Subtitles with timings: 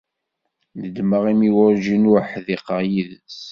[0.81, 3.39] Nedmeɣ imi werjin ur ḥdiqeɣ yid-s.